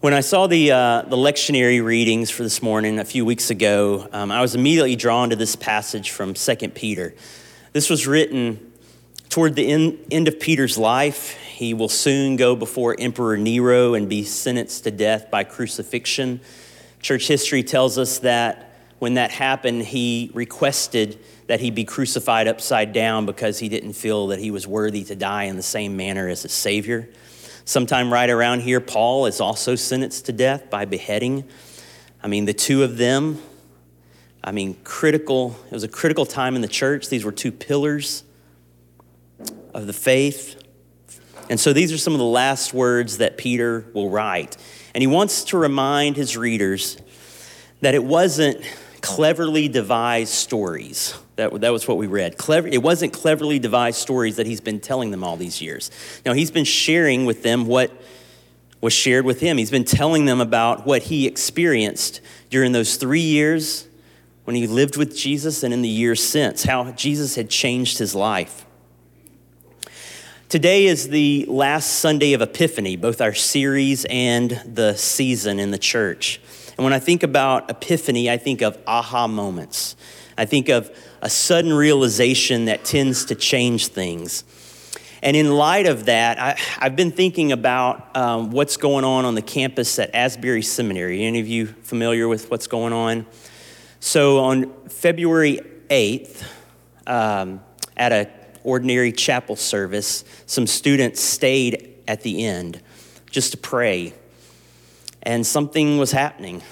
[0.00, 4.08] When I saw the, uh, the lectionary readings for this morning a few weeks ago,
[4.14, 7.12] um, I was immediately drawn to this passage from 2 Peter.
[7.74, 8.72] This was written
[9.28, 11.34] toward the end, end of Peter's life.
[11.34, 16.40] He will soon go before Emperor Nero and be sentenced to death by crucifixion.
[17.02, 22.94] Church history tells us that when that happened, he requested that he be crucified upside
[22.94, 26.26] down because he didn't feel that he was worthy to die in the same manner
[26.26, 27.06] as his Savior.
[27.70, 31.44] Sometime right around here, Paul is also sentenced to death by beheading.
[32.20, 33.40] I mean, the two of them,
[34.42, 37.08] I mean, critical, it was a critical time in the church.
[37.08, 38.24] These were two pillars
[39.72, 40.60] of the faith.
[41.48, 44.56] And so these are some of the last words that Peter will write.
[44.92, 46.96] And he wants to remind his readers
[47.82, 48.64] that it wasn't
[49.00, 51.14] cleverly devised stories.
[51.40, 52.36] That, that was what we read.
[52.36, 55.90] Clever, it wasn't cleverly devised stories that he's been telling them all these years.
[56.26, 57.90] Now, he's been sharing with them what
[58.82, 59.56] was shared with him.
[59.56, 63.88] He's been telling them about what he experienced during those three years
[64.44, 68.14] when he lived with Jesus and in the years since, how Jesus had changed his
[68.14, 68.66] life.
[70.50, 75.78] Today is the last Sunday of Epiphany, both our series and the season in the
[75.78, 76.38] church.
[76.76, 79.96] And when I think about Epiphany, I think of aha moments.
[80.36, 80.90] I think of
[81.22, 84.44] a sudden realization that tends to change things.
[85.22, 89.34] And in light of that, I, have been thinking about um, what's going on on
[89.34, 91.24] the campus at Asbury Seminary.
[91.24, 93.26] Any of you familiar with what's going on?
[94.00, 96.42] So on February 8th,
[97.06, 97.60] um,
[97.96, 98.28] at an
[98.64, 102.80] ordinary chapel service, some students stayed at the end
[103.30, 104.14] just to pray
[105.22, 106.62] and something was happening.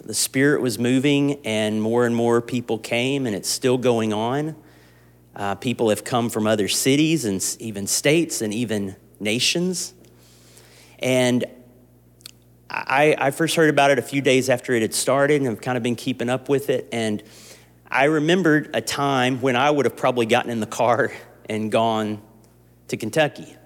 [0.00, 4.56] The Spirit was moving, and more and more people came, and it's still going on.
[5.36, 9.92] Uh, people have come from other cities and even states and even nations.
[10.98, 11.44] And
[12.70, 15.60] I, I, first heard about it a few days after it had started, and I've
[15.60, 16.88] kind of been keeping up with it.
[16.90, 17.22] And
[17.90, 21.12] I remembered a time when I would have probably gotten in the car
[21.50, 22.22] and gone
[22.88, 23.56] to Kentucky.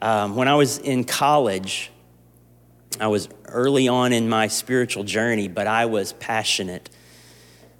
[0.00, 1.90] Um, when I was in college,
[2.98, 6.88] I was early on in my spiritual journey, but I was passionate.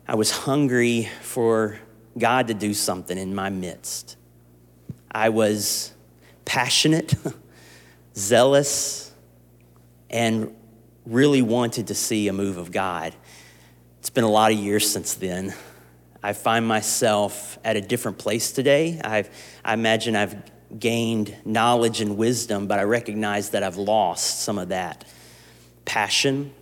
[0.06, 1.78] I was hungry for
[2.18, 4.16] God to do something in my midst.
[5.10, 5.94] I was
[6.44, 7.14] passionate,
[8.16, 9.12] zealous,
[10.10, 10.54] and
[11.06, 13.14] really wanted to see a move of God.
[14.00, 15.54] It's been a lot of years since then.
[16.22, 19.00] I find myself at a different place today.
[19.02, 19.30] I've,
[19.64, 20.36] I imagine I've
[20.78, 25.04] gained knowledge and wisdom, but I recognize that I've lost some of that
[25.84, 26.52] passion,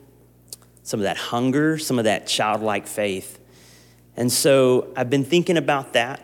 [0.82, 3.38] some of that hunger, some of that childlike faith.
[4.16, 6.20] And so I've been thinking about that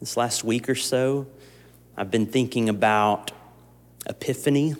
[0.00, 1.26] this last week or so.
[1.96, 3.32] I've been thinking about
[4.06, 4.74] epiphany.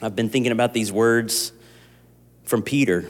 [0.00, 1.52] I've been thinking about these words
[2.44, 3.08] from Peter.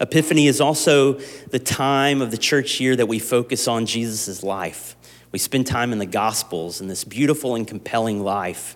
[0.00, 1.14] Epiphany is also
[1.50, 4.95] the time of the church year that we focus on Jesus' life.
[5.36, 8.74] We spend time in the Gospels in this beautiful and compelling life.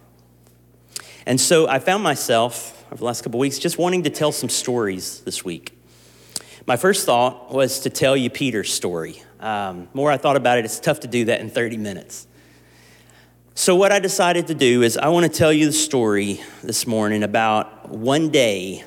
[1.24, 4.50] And so I found myself over the last couple weeks just wanting to tell some
[4.50, 5.72] stories this week.
[6.66, 9.22] My first thought was to tell you Peter's story.
[9.40, 12.26] Um, more I thought about it, it's tough to do that in 30 minutes.
[13.54, 16.86] So, what I decided to do is, I want to tell you the story this
[16.86, 18.84] morning about one day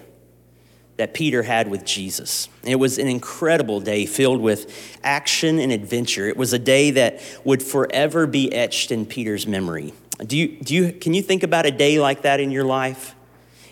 [0.98, 2.50] that Peter had with Jesus.
[2.64, 6.28] It was an incredible day filled with action and adventure.
[6.28, 9.94] It was a day that would forever be etched in Peter's memory.
[10.26, 13.16] Do you, do you, can you think about a day like that in your life?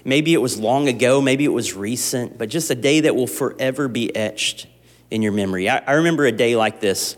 [0.03, 3.27] Maybe it was long ago, maybe it was recent, but just a day that will
[3.27, 4.65] forever be etched
[5.11, 5.69] in your memory.
[5.69, 7.15] I, I remember a day like this.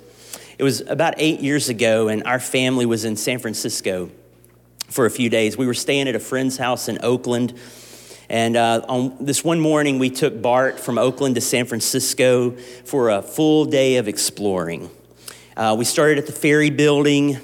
[0.58, 4.12] It was about eight years ago, and our family was in San Francisco
[4.90, 5.58] for a few days.
[5.58, 7.58] We were staying at a friend's house in Oakland
[8.34, 13.12] and uh, on this one morning, we took BART from Oakland to San Francisco for
[13.12, 14.90] a full day of exploring.
[15.56, 17.36] Uh, we started at the ferry building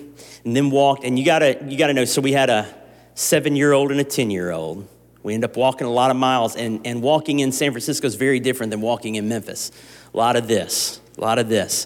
[0.44, 2.66] and then walked, and you gotta, you gotta know, so we had a
[3.14, 4.88] seven year old and a 10 year old.
[5.22, 8.16] We ended up walking a lot of miles, and, and walking in San Francisco is
[8.16, 9.72] very different than walking in Memphis.
[10.12, 11.86] A lot of this, a lot of this.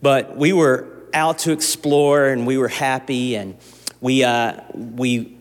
[0.00, 3.58] But we were out to explore, and we were happy, and
[4.00, 5.36] we, uh, we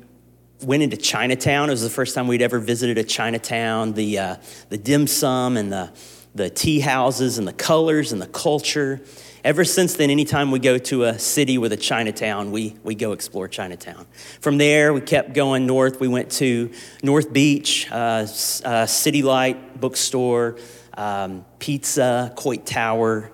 [0.63, 1.69] went into Chinatown.
[1.69, 3.93] It was the first time we'd ever visited a Chinatown.
[3.93, 4.35] The, uh,
[4.69, 5.91] the dim sum and the,
[6.35, 9.01] the tea houses and the colors and the culture.
[9.43, 13.11] Ever since then, anytime we go to a city with a Chinatown, we, we go
[13.11, 14.05] explore Chinatown.
[14.39, 15.99] From there, we kept going north.
[15.99, 16.71] We went to
[17.01, 18.27] North Beach, uh,
[18.63, 20.59] uh, City Light bookstore,
[20.95, 23.31] um, pizza, Coit Tower.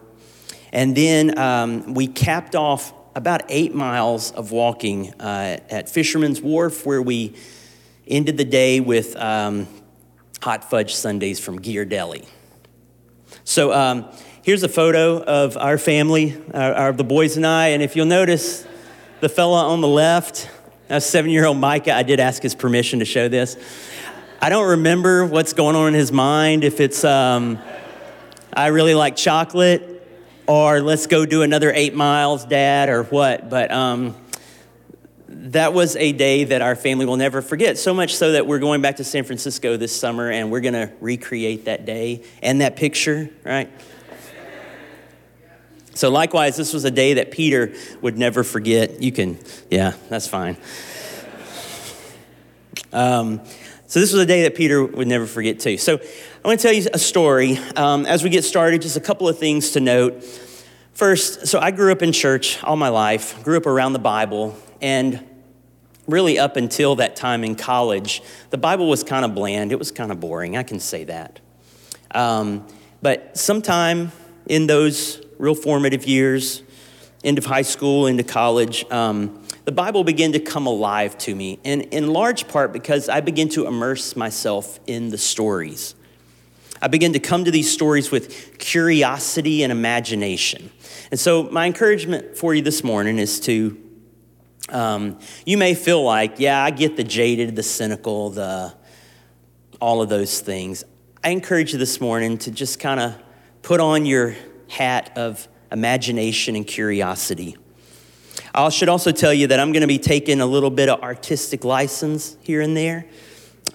[0.71, 6.85] And then um, we capped off about eight miles of walking uh, at Fisherman's Wharf,
[6.85, 7.33] where we
[8.07, 9.67] ended the day with um,
[10.39, 12.27] hot fudge sundaes from Ghirardelli.
[13.43, 14.05] So um,
[14.43, 17.69] here's a photo of our family, our, our, the boys and I.
[17.69, 18.67] And if you'll notice,
[19.19, 20.47] the fella on the left,
[20.87, 23.57] a seven year old Micah, I did ask his permission to show this.
[24.39, 27.57] I don't remember what's going on in his mind, if it's, um,
[28.53, 29.96] I really like chocolate,
[30.47, 33.49] or let's go do another eight miles, dad, or what.
[33.49, 34.15] But um,
[35.27, 37.77] that was a day that our family will never forget.
[37.77, 40.73] So much so that we're going back to San Francisco this summer and we're going
[40.73, 43.69] to recreate that day and that picture, right?
[45.93, 49.01] So, likewise, this was a day that Peter would never forget.
[49.01, 49.39] You can,
[49.71, 50.55] yeah, that's fine.
[52.93, 53.41] Um,
[53.87, 55.77] so, this was a day that Peter would never forget, too.
[55.77, 57.57] So, I want to tell you a story.
[57.75, 60.23] Um, as we get started, just a couple of things to note.
[60.93, 64.57] First, so I grew up in church all my life, grew up around the Bible,
[64.81, 65.23] and
[66.07, 69.71] really up until that time in college, the Bible was kind of bland.
[69.71, 70.57] It was kind of boring.
[70.57, 71.39] I can say that.
[72.11, 72.65] Um,
[73.01, 74.11] but sometime
[74.47, 76.63] in those real formative years,
[77.23, 81.59] end of high school, into college, um, the Bible began to come alive to me,
[81.65, 85.93] and in large part because I began to immerse myself in the stories.
[86.81, 90.71] I began to come to these stories with curiosity and imagination.
[91.11, 93.77] And so, my encouragement for you this morning is to
[94.69, 98.73] um, you may feel like, yeah, I get the jaded, the cynical, the
[99.81, 100.85] all of those things.
[101.25, 103.21] I encourage you this morning to just kind of
[103.63, 104.33] put on your
[104.69, 107.57] hat of imagination and curiosity.
[108.57, 111.03] I should also tell you that I'm going to be taking a little bit of
[111.03, 113.05] artistic license here and there.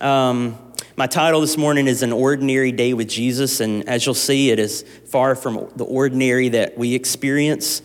[0.01, 0.59] Um,
[0.97, 4.59] my title this morning is An Ordinary Day with Jesus, and as you'll see, it
[4.59, 7.81] is far from the ordinary that we experience.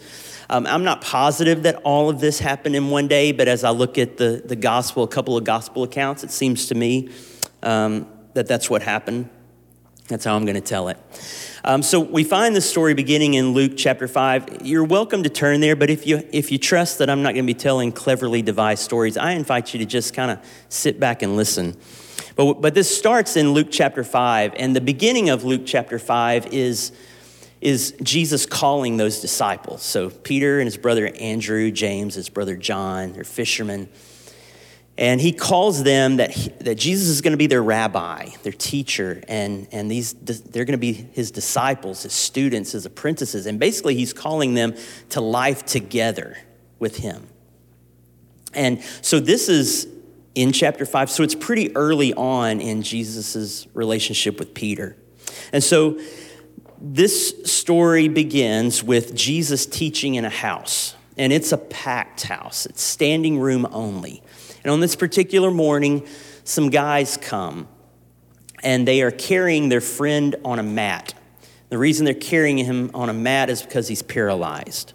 [0.50, 3.70] Um, I'm not positive that all of this happened in one day, but as I
[3.70, 7.12] look at the, the gospel, a couple of gospel accounts, it seems to me
[7.62, 9.30] um, that that's what happened.
[10.08, 10.98] That's how I'm going to tell it.
[11.66, 14.66] Um, so we find this story beginning in Luke chapter 5.
[14.66, 17.46] You're welcome to turn there, but if you, if you trust that I'm not going
[17.46, 20.40] to be telling cleverly devised stories, I invite you to just kind of
[20.70, 21.76] sit back and listen.
[22.38, 26.54] But, but this starts in Luke chapter 5, and the beginning of Luke chapter 5
[26.54, 26.94] is
[27.60, 29.82] is Jesus calling those disciples.
[29.82, 33.90] So Peter and his brother Andrew, James, his brother John, they're fishermen.
[34.98, 38.54] And he calls them that, he, that Jesus is going to be their rabbi, their
[38.54, 43.46] teacher, and, and these, they're going to be his disciples, his students, his apprentices.
[43.46, 44.74] And basically, he's calling them
[45.10, 46.38] to life together
[46.80, 47.28] with him.
[48.54, 49.88] And so this is
[50.34, 51.12] in chapter 5.
[51.12, 54.98] So it's pretty early on in Jesus' relationship with Peter.
[55.54, 56.00] And so
[56.80, 62.66] this story begins with Jesus teaching in a house, and it's a packed house.
[62.66, 64.22] It's standing room only.
[64.68, 66.06] And on this particular morning,
[66.44, 67.70] some guys come,
[68.62, 71.14] and they are carrying their friend on a mat.
[71.70, 74.92] The reason they're carrying him on a mat is because he's paralyzed.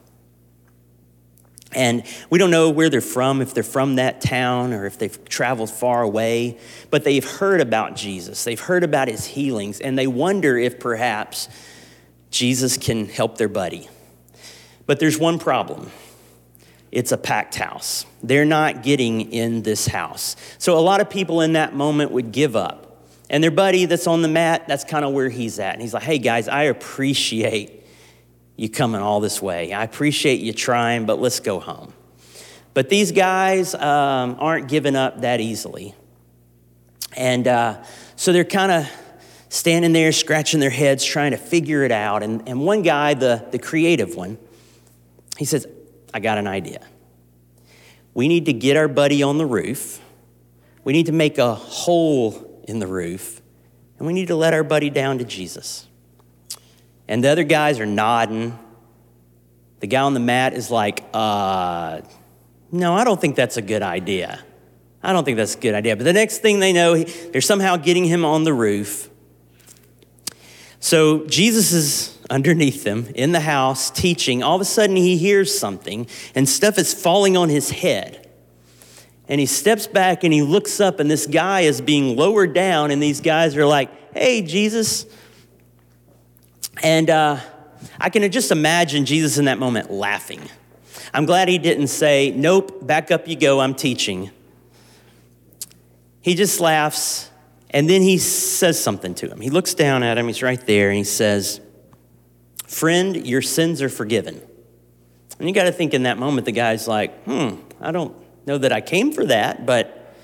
[1.74, 5.24] And we don't know where they're from, if they're from that town or if they've
[5.24, 6.58] traveled far away,
[6.90, 8.44] but they've heard about Jesus.
[8.44, 11.48] They've heard about his healings, and they wonder if perhaps
[12.30, 13.88] Jesus can help their buddy.
[14.84, 15.90] But there's one problem
[16.92, 18.04] it's a packed house.
[18.22, 20.36] They're not getting in this house.
[20.58, 23.08] So a lot of people in that moment would give up.
[23.30, 25.72] And their buddy that's on the mat, that's kind of where he's at.
[25.72, 27.82] And he's like, hey guys, I appreciate
[28.56, 29.72] you coming all this way.
[29.72, 31.94] I appreciate you trying, but let's go home.
[32.74, 35.94] But these guys um, aren't giving up that easily.
[37.16, 37.82] And uh,
[38.16, 38.90] so they're kind of
[39.48, 42.22] standing there scratching their heads trying to figure it out.
[42.22, 44.36] And, and one guy, the, the creative one,
[45.38, 45.66] he says,
[46.12, 46.86] I got an idea.
[48.14, 50.00] We need to get our buddy on the roof.
[50.84, 53.40] We need to make a hole in the roof.
[53.98, 55.86] And we need to let our buddy down to Jesus.
[57.08, 58.58] And the other guys are nodding.
[59.80, 62.00] The guy on the mat is like, uh,
[62.70, 64.42] no, I don't think that's a good idea.
[65.02, 65.96] I don't think that's a good idea.
[65.96, 69.10] But the next thing they know, they're somehow getting him on the roof.
[70.80, 74.42] So Jesus is underneath them in the house teaching.
[74.42, 78.18] All of a sudden, he hears something, and stuff is falling on his head.
[79.28, 82.90] And he steps back and he looks up, and this guy is being lowered down,
[82.90, 85.06] and these guys are like, Hey, Jesus.
[86.82, 87.38] And uh,
[88.00, 90.40] I can just imagine Jesus in that moment laughing.
[91.14, 94.30] I'm glad he didn't say, Nope, back up you go, I'm teaching.
[96.22, 97.30] He just laughs
[97.72, 99.40] and then he says something to him.
[99.40, 101.60] He looks down at him, he's right there, and he says,
[102.72, 104.40] Friend, your sins are forgiven.
[105.38, 108.56] And you got to think in that moment, the guy's like, Hmm, I don't know
[108.56, 110.14] that I came for that, but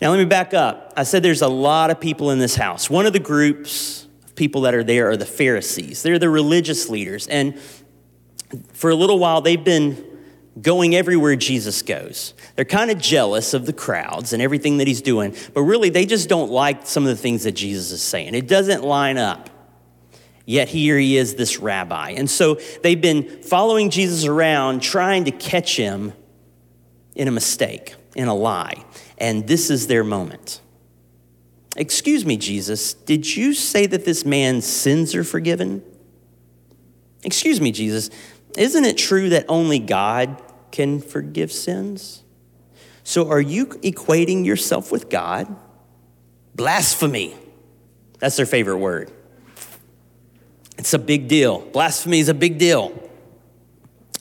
[0.00, 0.94] Now, let me back up.
[0.96, 2.88] I said there's a lot of people in this house.
[2.88, 6.88] One of the groups of people that are there are the Pharisees, they're the religious
[6.88, 7.26] leaders.
[7.26, 7.58] And
[8.72, 10.02] for a little while, they've been
[10.62, 12.32] going everywhere Jesus goes.
[12.56, 16.06] They're kind of jealous of the crowds and everything that he's doing, but really they
[16.06, 18.34] just don't like some of the things that Jesus is saying.
[18.34, 19.49] It doesn't line up.
[20.50, 22.10] Yet here he is, this rabbi.
[22.10, 26.12] And so they've been following Jesus around, trying to catch him
[27.14, 28.84] in a mistake, in a lie.
[29.16, 30.60] And this is their moment.
[31.76, 35.84] Excuse me, Jesus, did you say that this man's sins are forgiven?
[37.22, 38.10] Excuse me, Jesus,
[38.58, 40.42] isn't it true that only God
[40.72, 42.24] can forgive sins?
[43.04, 45.46] So are you equating yourself with God?
[46.56, 47.36] Blasphemy.
[48.18, 49.12] That's their favorite word.
[50.80, 51.60] It's a big deal.
[51.60, 52.98] Blasphemy is a big deal.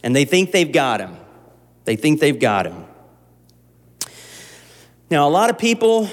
[0.03, 1.15] And they think they've got him.
[1.85, 2.83] They think they've got him.
[5.09, 6.09] Now, a lot of people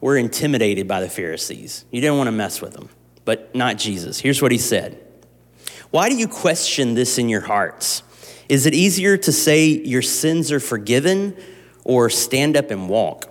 [0.00, 1.84] were intimidated by the Pharisees.
[1.90, 2.90] You didn't want to mess with them,
[3.24, 4.20] but not Jesus.
[4.20, 5.02] Here's what he said
[5.90, 8.04] why do you question this in your hearts?
[8.48, 11.36] Is it easier to say your sins are forgiven
[11.82, 13.28] or stand up and walk?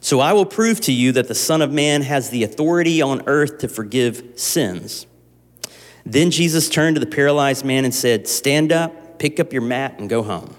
[0.00, 3.24] So I will prove to you that the Son of Man has the authority on
[3.26, 5.06] earth to forgive sins.
[6.06, 9.96] Then Jesus turned to the paralyzed man and said, Stand up, pick up your mat,
[9.98, 10.54] and go home.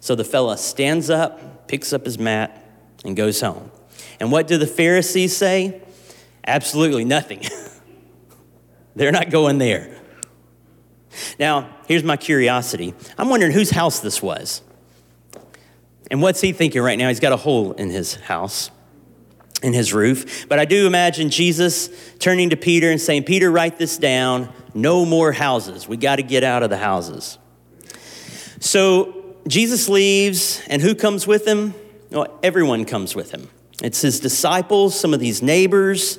[0.00, 2.62] So the fella stands up, picks up his mat,
[3.02, 3.70] and goes home.
[4.20, 5.80] And what do the Pharisees say?
[6.46, 7.42] Absolutely nothing.
[8.96, 9.96] They're not going there.
[11.38, 12.94] Now, here's my curiosity.
[13.16, 14.62] I'm wondering whose house this was.
[16.10, 17.08] And what's he thinking right now?
[17.08, 18.70] He's got a hole in his house,
[19.62, 20.46] in his roof.
[20.48, 24.52] But I do imagine Jesus turning to Peter and saying, Peter, write this down.
[24.74, 25.86] No more houses.
[25.86, 27.38] We got to get out of the houses.
[28.60, 31.74] So Jesus leaves, and who comes with him?
[32.10, 33.48] Well, everyone comes with him.
[33.82, 36.18] It's his disciples, some of these neighbors,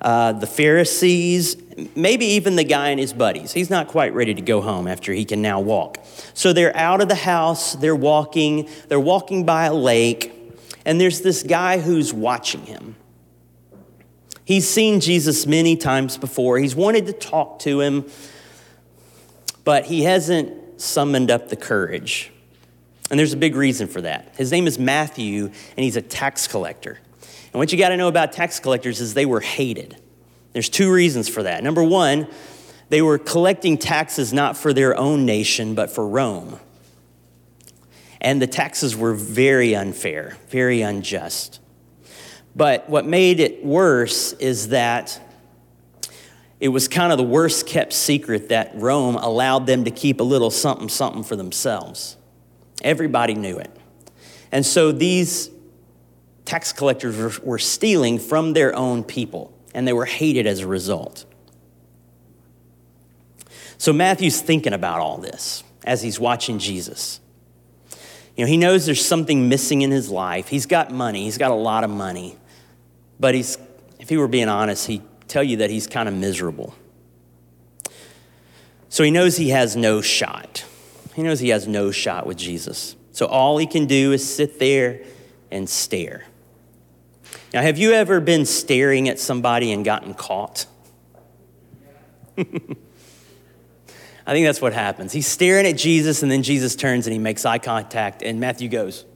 [0.00, 1.56] uh, the Pharisees,
[1.94, 3.52] maybe even the guy and his buddies.
[3.52, 5.98] He's not quite ready to go home after he can now walk.
[6.34, 10.32] So they're out of the house, they're walking, they're walking by a lake,
[10.84, 12.96] and there's this guy who's watching him.
[14.48, 18.06] He's seen Jesus many times before, he's wanted to talk to him,
[19.62, 22.32] but he hasn't summoned up the courage.
[23.10, 24.32] And there's a big reason for that.
[24.38, 26.98] His name is Matthew, and he's a tax collector.
[27.52, 29.98] And what you got to know about tax collectors is they were hated.
[30.54, 31.62] There's two reasons for that.
[31.62, 32.26] Number one,
[32.88, 36.58] they were collecting taxes not for their own nation, but for Rome.
[38.18, 41.60] And the taxes were very unfair, very unjust.
[42.58, 45.20] But what made it worse is that
[46.58, 50.24] it was kind of the worst kept secret that Rome allowed them to keep a
[50.24, 52.16] little something something for themselves.
[52.82, 53.70] Everybody knew it.
[54.50, 55.50] And so these
[56.46, 61.26] tax collectors were stealing from their own people, and they were hated as a result.
[63.76, 67.20] So Matthew's thinking about all this as he's watching Jesus.
[68.36, 70.48] You know, he knows there's something missing in his life.
[70.48, 72.36] He's got money, he's got a lot of money,
[73.20, 73.58] but he's,
[73.98, 76.74] if he were being honest, he'd tell you that he's kind of miserable.
[78.88, 80.64] So he knows he has no shot.
[81.14, 82.96] He knows he has no shot with Jesus.
[83.12, 85.02] So all he can do is sit there
[85.50, 86.24] and stare.
[87.52, 90.66] Now, have you ever been staring at somebody and gotten caught?
[92.36, 95.12] I think that's what happens.
[95.12, 98.68] He's staring at Jesus, and then Jesus turns and he makes eye contact, and Matthew
[98.68, 99.06] goes,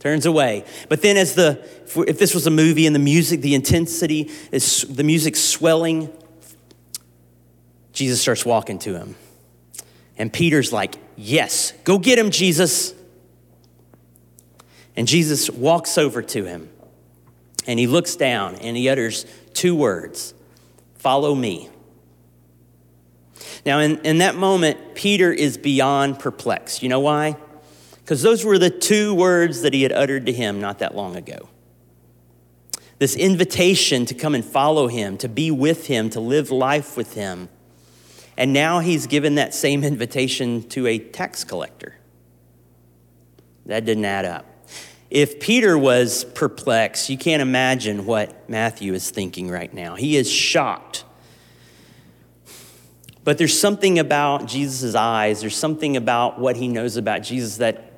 [0.00, 0.64] turns away.
[0.88, 1.64] But then, as the
[2.08, 6.10] if this was a movie and the music, the intensity is the music swelling,
[7.92, 9.14] Jesus starts walking to him,
[10.18, 12.94] and Peter's like, "Yes, go get him, Jesus."
[14.96, 16.68] And Jesus walks over to him
[17.66, 20.34] and he looks down and he utters two words
[20.96, 21.70] Follow me.
[23.64, 26.82] Now, in, in that moment, Peter is beyond perplexed.
[26.82, 27.36] You know why?
[28.10, 31.14] Because those were the two words that he had uttered to him not that long
[31.14, 31.48] ago.
[32.98, 37.14] This invitation to come and follow him, to be with him, to live life with
[37.14, 37.48] him.
[38.36, 41.94] And now he's given that same invitation to a tax collector.
[43.66, 44.44] That didn't add up.
[45.08, 49.94] If Peter was perplexed, you can't imagine what Matthew is thinking right now.
[49.94, 51.04] He is shocked.
[53.22, 57.89] But there's something about Jesus' eyes, there's something about what he knows about Jesus that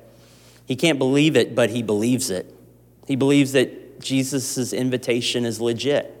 [0.73, 2.51] he can't believe it, but he believes it.
[3.05, 6.11] He believes that Jesus' invitation is legit.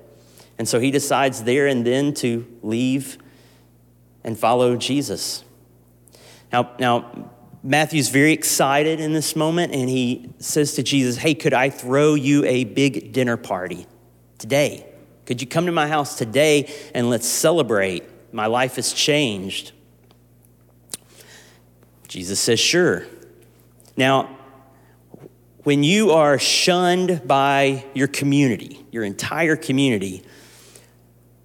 [0.59, 3.17] And so he decides there and then to leave
[4.23, 5.43] and follow Jesus.
[6.51, 7.31] Now, now
[7.63, 12.13] Matthew's very excited in this moment, and he says to Jesus, Hey, could I throw
[12.13, 13.87] you a big dinner party
[14.37, 14.85] today?
[15.25, 18.03] Could you come to my house today and let's celebrate?
[18.31, 19.71] My life has changed.
[22.07, 23.07] Jesus says, Sure.
[23.97, 24.37] Now,
[25.63, 30.23] when you are shunned by your community, your entire community,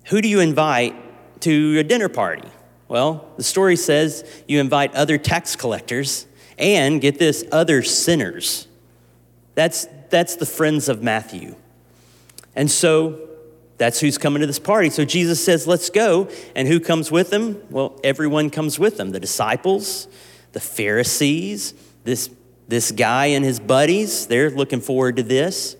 [0.07, 2.49] who do you invite to a dinner party?
[2.89, 6.27] Well, the story says you invite other tax collectors
[6.59, 8.67] and get this, other sinners.
[9.55, 11.55] That's, that's the friends of Matthew.
[12.57, 13.29] And so
[13.77, 14.91] that's who's coming to this party.
[14.91, 16.29] So Jesus says, Let's go.
[16.57, 17.63] And who comes with them?
[17.71, 20.09] Well, everyone comes with them the disciples,
[20.53, 22.31] the Pharisees, this,
[22.69, 24.27] this guy and his buddies.
[24.27, 25.75] They're looking forward to this.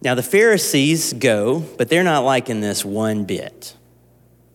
[0.00, 3.74] Now, the Pharisees go, but they're not liking this one bit.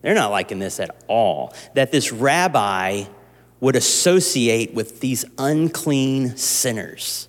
[0.00, 1.54] They're not liking this at all.
[1.74, 3.04] That this rabbi
[3.60, 7.28] would associate with these unclean sinners.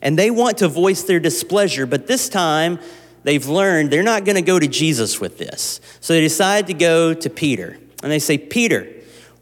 [0.00, 2.78] And they want to voice their displeasure, but this time
[3.24, 5.80] they've learned they're not going to go to Jesus with this.
[6.00, 7.78] So they decide to go to Peter.
[8.02, 8.93] And they say, Peter,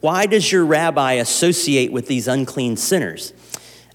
[0.02, 3.32] why does your rabbi associate with these unclean sinners?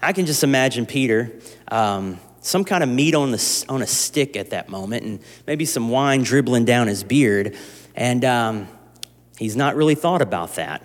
[0.00, 1.38] I can just imagine Peter,
[1.70, 5.66] um, some kind of meat on, the, on a stick at that moment, and maybe
[5.66, 7.54] some wine dribbling down his beard.
[7.94, 8.68] And um,
[9.38, 10.82] he's not really thought about that.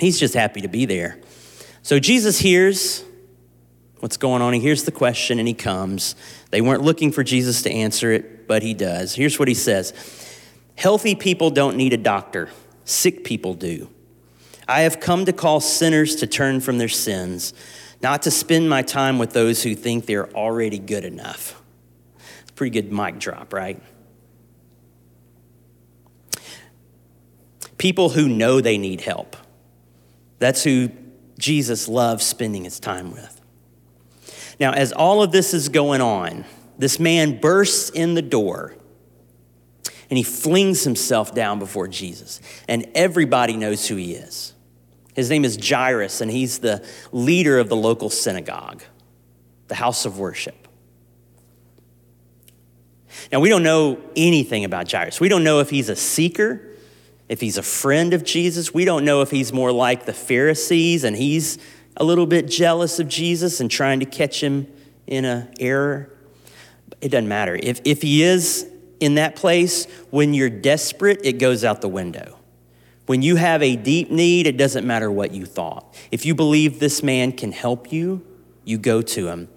[0.00, 1.20] He's just happy to be there.
[1.82, 3.04] So Jesus hears
[4.00, 4.54] what's going on.
[4.54, 6.14] He hears the question and he comes.
[6.50, 9.14] They weren't looking for Jesus to answer it, but he does.
[9.14, 9.92] Here's what he says
[10.78, 12.48] Healthy people don't need a doctor,
[12.86, 13.90] sick people do.
[14.68, 17.52] I have come to call sinners to turn from their sins,
[18.02, 21.60] not to spend my time with those who think they're already good enough.
[22.54, 23.82] Pretty good mic drop, right?
[27.82, 29.36] people who know they need help.
[30.38, 30.88] That's who
[31.36, 33.40] Jesus loves spending his time with.
[34.60, 36.44] Now, as all of this is going on,
[36.78, 38.76] this man bursts in the door
[40.08, 44.52] and he flings himself down before Jesus, and everybody knows who he is.
[45.14, 48.82] His name is Jairus, and he's the leader of the local synagogue,
[49.68, 50.68] the house of worship.
[53.30, 55.20] Now, we don't know anything about Jairus.
[55.20, 56.72] We don't know if he's a seeker
[57.32, 58.74] if he's a friend of Jesus.
[58.74, 61.58] We don't know if he's more like the Pharisees and he's
[61.96, 64.70] a little bit jealous of Jesus and trying to catch him
[65.06, 66.12] in an error.
[67.00, 67.58] It doesn't matter.
[67.60, 68.70] If, if he is
[69.00, 72.38] in that place, when you're desperate, it goes out the window.
[73.06, 75.94] When you have a deep need, it doesn't matter what you thought.
[76.10, 78.24] If you believe this man can help you,
[78.64, 79.48] you go to him.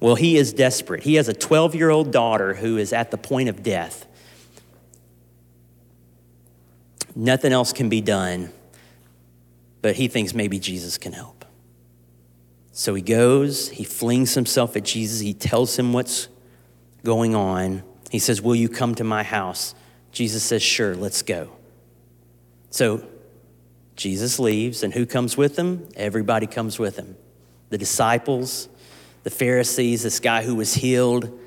[0.00, 1.02] Well, he is desperate.
[1.02, 4.06] He has a 12 year old daughter who is at the point of death.
[7.16, 8.52] Nothing else can be done,
[9.80, 11.44] but he thinks maybe Jesus can help.
[12.72, 16.28] So he goes, he flings himself at Jesus, he tells him what's
[17.04, 17.84] going on.
[18.10, 19.74] He says, Will you come to my house?
[20.10, 21.50] Jesus says, Sure, let's go.
[22.74, 23.06] So
[23.94, 25.86] Jesus leaves, and who comes with him?
[25.94, 27.16] Everybody comes with him
[27.70, 28.68] the disciples,
[29.22, 31.38] the Pharisees, this guy who was healed,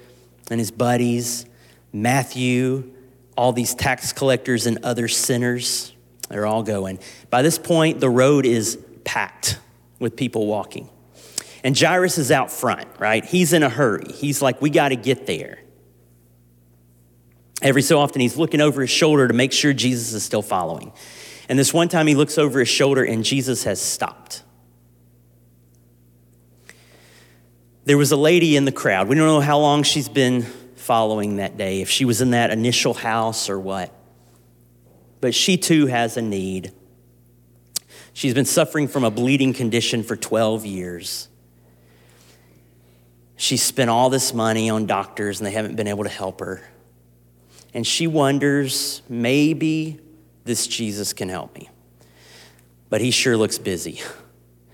[0.49, 1.45] and his buddies,
[1.91, 2.93] Matthew,
[3.35, 5.91] all these tax collectors and other sinners.
[6.29, 6.97] They're all going.
[7.29, 9.59] By this point, the road is packed
[9.99, 10.89] with people walking.
[11.61, 13.25] And Jairus is out front, right?
[13.25, 14.13] He's in a hurry.
[14.13, 15.59] He's like, we got to get there.
[17.61, 20.93] Every so often, he's looking over his shoulder to make sure Jesus is still following.
[21.49, 24.43] And this one time, he looks over his shoulder and Jesus has stopped.
[27.85, 29.07] There was a lady in the crowd.
[29.07, 30.43] We don't know how long she's been
[30.75, 33.93] following that day, if she was in that initial house or what.
[35.21, 36.73] But she too has a need.
[38.11, 41.29] She's been suffering from a bleeding condition for 12 years.
[43.37, 46.67] She's spent all this money on doctors and they haven't been able to help her.
[47.73, 49.99] And she wonders maybe
[50.47, 51.69] this Jesus can help me.
[52.89, 54.01] But he sure looks busy.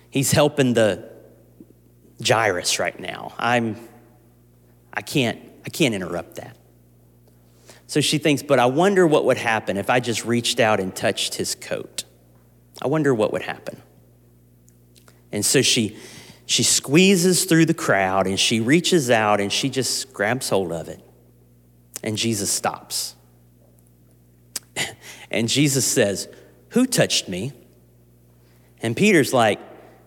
[0.10, 1.10] He's helping the
[2.26, 3.34] Jairus right now.
[3.38, 3.76] I'm
[4.94, 6.56] I can't I can't interrupt that.
[7.88, 10.96] So she thinks, but I wonder what would happen if I just reached out and
[10.96, 12.06] touched his coat.
[12.82, 13.82] I wonder what would happen.
[15.32, 15.98] And so she
[16.46, 20.90] she squeezes through the crowd and she reaches out and she just grabs hold of
[20.90, 21.02] it.
[22.04, 23.16] And Jesus stops.
[25.34, 26.30] And Jesus says,
[26.70, 27.52] Who touched me?
[28.82, 29.60] And Peter's like,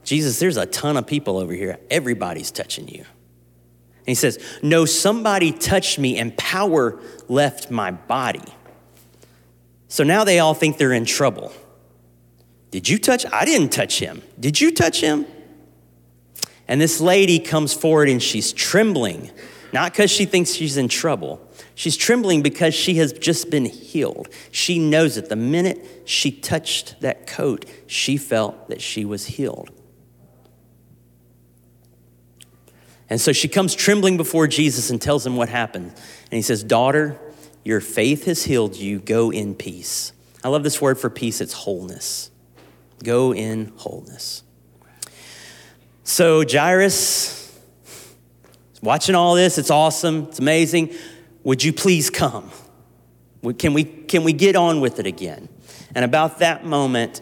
[0.05, 1.79] Jesus, there's a ton of people over here.
[1.91, 3.01] Everybody's touching you.
[3.01, 8.45] And he says, No, somebody touched me and power left my body.
[9.89, 11.53] So now they all think they're in trouble.
[12.71, 13.27] Did you touch?
[13.33, 14.23] I didn't touch him.
[14.39, 15.27] Did you touch him?
[16.69, 19.31] And this lady comes forward and she's trembling,
[19.73, 21.46] not because she thinks she's in trouble.
[21.77, 24.31] She's trembling because she has just been healed.
[24.51, 25.29] She knows it.
[25.29, 29.71] The minute she touched that coat, she felt that she was healed.
[33.11, 35.89] And so she comes trembling before Jesus and tells him what happened.
[35.89, 37.21] And he says, Daughter,
[37.63, 38.99] your faith has healed you.
[38.99, 40.15] Go in peace.
[40.43, 42.31] I love this word for peace, it's wholeness.
[43.05, 44.43] Go in wholeness.
[46.05, 47.55] So Jairus,
[48.73, 50.95] is watching all this, it's awesome, it's amazing.
[51.47, 52.51] Would you please come?
[53.59, 55.49] Can we, can we get on with it again?
[55.95, 57.21] And about that moment,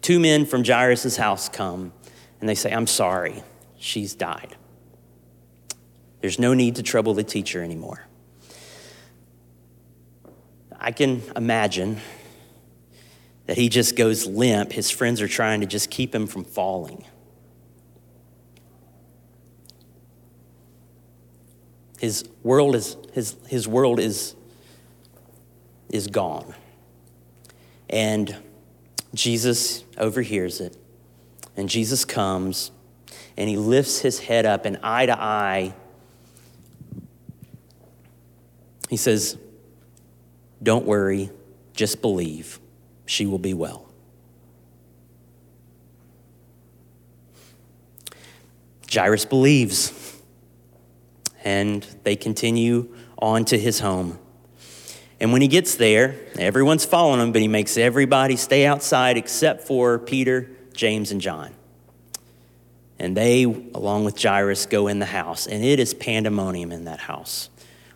[0.00, 1.92] two men from Jairus' house come
[2.38, 3.42] and they say, I'm sorry,
[3.78, 4.54] she's died.
[6.20, 8.06] There's no need to trouble the teacher anymore.
[10.78, 12.00] I can imagine
[13.46, 14.70] that he just goes limp.
[14.70, 17.04] His friends are trying to just keep him from falling.
[21.98, 24.34] His world is, his, his world is,
[25.88, 26.54] is gone.
[27.90, 28.36] And
[29.14, 30.76] Jesus overhears it.
[31.56, 32.70] And Jesus comes
[33.38, 35.72] and he lifts his head up, and eye to eye,
[38.88, 39.38] he says,
[40.60, 41.30] Don't worry,
[41.72, 42.58] just believe.
[43.06, 43.86] She will be well.
[48.92, 50.07] Jairus believes
[51.44, 54.18] and they continue on to his home.
[55.20, 59.62] And when he gets there, everyone's following him, but he makes everybody stay outside except
[59.62, 61.52] for Peter, James, and John.
[63.00, 67.00] And they, along with Jairus, go in the house, and it is pandemonium in that
[67.00, 67.50] house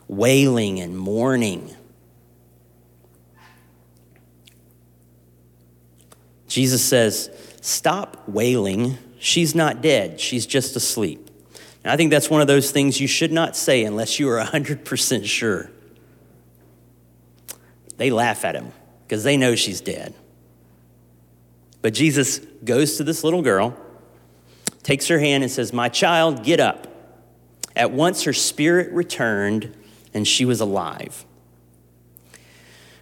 [0.08, 1.74] wailing and mourning.
[6.48, 7.30] Jesus says,
[7.62, 8.98] Stop wailing.
[9.18, 11.21] She's not dead, she's just asleep.
[11.84, 14.42] And I think that's one of those things you should not say unless you are
[14.42, 15.70] 100% sure.
[17.96, 18.72] They laugh at him
[19.06, 20.14] because they know she's dead.
[21.82, 23.76] But Jesus goes to this little girl,
[24.82, 26.86] takes her hand, and says, My child, get up.
[27.74, 29.74] At once her spirit returned,
[30.14, 31.24] and she was alive.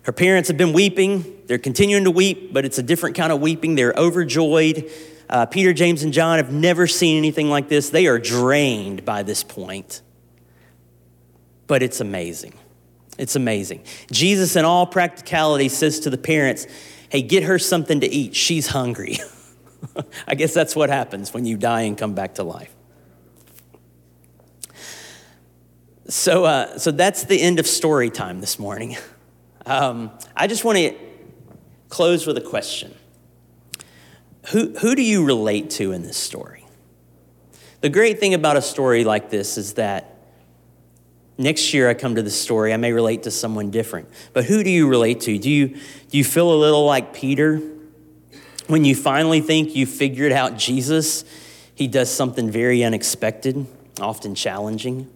[0.03, 1.43] Her parents have been weeping.
[1.47, 3.75] They're continuing to weep, but it's a different kind of weeping.
[3.75, 4.91] They're overjoyed.
[5.31, 7.91] Uh, Peter, James, and John have never seen anything like this.
[7.91, 10.03] They are drained by this point.
[11.69, 12.55] But it's amazing.
[13.17, 13.85] It's amazing.
[14.11, 16.67] Jesus, in all practicality, says to the parents,
[17.11, 18.35] Hey, get her something to eat.
[18.35, 19.19] She's hungry.
[20.27, 22.75] I guess that's what happens when you die and come back to life.
[26.09, 28.97] So, uh, so that's the end of story time this morning.
[29.65, 30.95] Um, I just want to
[31.89, 32.95] close with a question
[34.49, 36.67] who, who do you relate to in this story?
[37.81, 40.19] The great thing about a story like this is that
[41.39, 44.09] next year I come to this story, I may relate to someone different.
[44.33, 45.39] But who do you relate to?
[45.39, 47.61] Do you, do you feel a little like Peter?
[48.67, 51.25] When you finally think you figured out Jesus,
[51.75, 53.67] he does something very unexpected,
[54.01, 55.11] often challenging.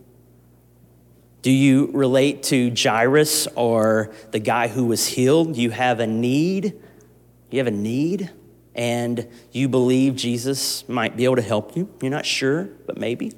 [1.43, 5.57] Do you relate to Jairus or the guy who was healed?
[5.57, 6.75] You have a need.
[7.51, 8.31] You have a need
[8.75, 11.89] and you believe Jesus might be able to help you.
[12.01, 13.33] You're not sure, but maybe.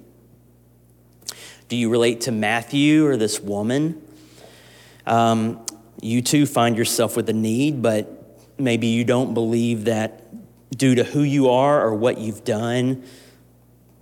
[1.69, 4.01] Do you relate to Matthew or this woman?
[5.07, 5.65] Um,
[6.01, 10.23] you too find yourself with a need, but maybe you don't believe that
[10.77, 13.05] due to who you are or what you've done,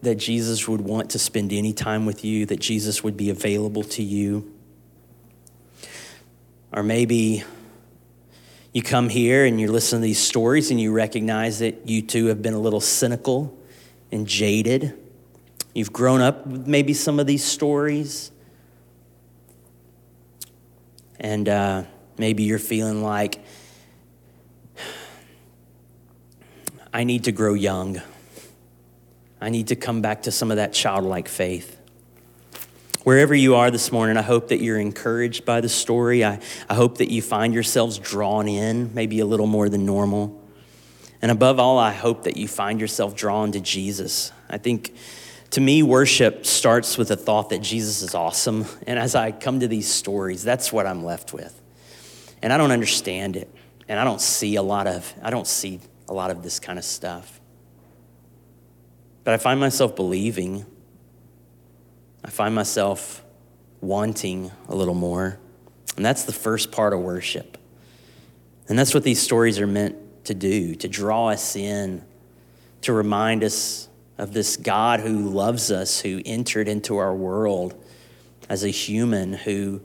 [0.02, 3.82] that Jesus would want to spend any time with you, that Jesus would be available
[3.84, 4.52] to you.
[6.72, 7.44] Or maybe
[8.74, 12.26] you come here and you listen to these stories and you recognize that you too
[12.26, 13.56] have been a little cynical
[14.10, 14.98] and jaded.
[15.74, 18.32] You've grown up with maybe some of these stories.
[21.20, 21.84] And uh,
[22.18, 23.44] maybe you're feeling like,
[26.92, 28.02] I need to grow young.
[29.40, 31.80] I need to come back to some of that childlike faith.
[33.04, 36.24] Wherever you are this morning, I hope that you're encouraged by the story.
[36.24, 36.40] I,
[36.70, 40.42] I hope that you find yourselves drawn in, maybe a little more than normal.
[41.20, 44.32] And above all, I hope that you find yourself drawn to Jesus.
[44.48, 44.94] I think
[45.50, 48.64] to me, worship starts with the thought that Jesus is awesome.
[48.86, 51.60] And as I come to these stories, that's what I'm left with.
[52.40, 53.54] And I don't understand it.
[53.86, 56.78] And I don't see a lot of, I don't see a lot of this kind
[56.78, 57.38] of stuff.
[59.24, 60.64] But I find myself believing
[62.24, 63.22] I find myself
[63.80, 65.38] wanting a little more.
[65.96, 67.58] And that's the first part of worship.
[68.68, 72.02] And that's what these stories are meant to do, to draw us in,
[72.80, 77.74] to remind us of this God who loves us, who entered into our world
[78.48, 79.82] as a human, who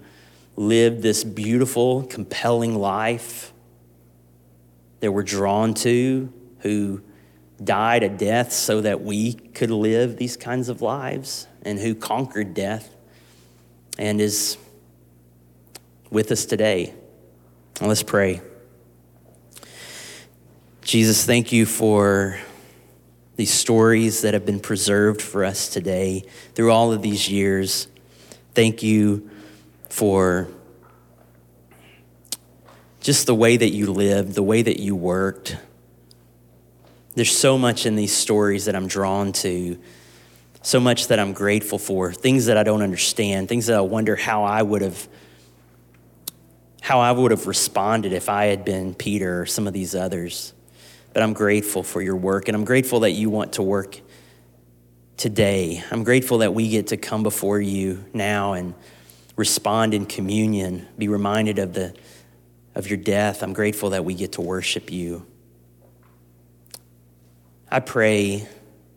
[0.55, 3.51] lived this beautiful, compelling life
[5.01, 7.01] that we're drawn to, who
[7.63, 12.53] died a death so that we could live these kinds of lives, and who conquered
[12.53, 12.95] death
[13.97, 14.57] and is
[16.09, 16.93] with us today.
[17.81, 18.41] Let's pray.
[20.81, 22.39] Jesus, thank you for
[23.35, 27.87] these stories that have been preserved for us today through all of these years.
[28.53, 29.29] Thank you
[29.89, 30.47] for
[33.01, 35.57] just the way that you lived, the way that you worked.
[37.19, 39.77] There's so much in these stories that I'm drawn to,
[40.61, 44.15] so much that I'm grateful for, things that I don't understand, things that I wonder
[44.15, 45.05] how I would have
[46.79, 50.53] how I would have responded if I had been Peter or some of these others.
[51.11, 53.99] But I'm grateful for your work, and I'm grateful that you want to work
[55.17, 55.83] today.
[55.91, 58.75] I'm grateful that we get to come before you now and
[59.35, 61.93] respond in communion, be reminded of, the,
[62.75, 63.43] of your death.
[63.43, 65.25] I'm grateful that we get to worship you.
[67.71, 68.47] I pray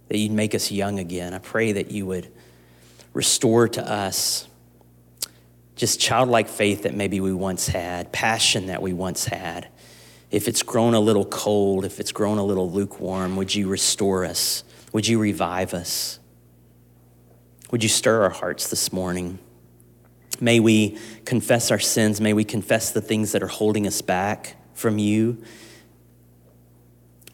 [0.09, 1.35] that you'd make us young again.
[1.35, 2.29] I pray that you would
[3.13, 4.49] restore to us
[5.77, 9.69] just childlike faith that maybe we once had, passion that we once had.
[10.31, 14.25] If it's grown a little cold, if it's grown a little lukewarm, would you restore
[14.25, 14.65] us?
[14.93, 16.19] Would you revive us?
[17.71, 19.39] Would you stir our hearts this morning?
[20.41, 22.21] May we confess our sins.
[22.21, 25.43] May we confess the things that are holding us back from you.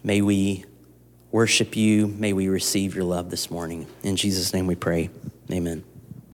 [0.03, 0.64] May we
[1.30, 2.06] worship you.
[2.06, 3.86] May we receive your love this morning.
[4.02, 5.10] In Jesus' name we pray.
[5.50, 5.84] Amen.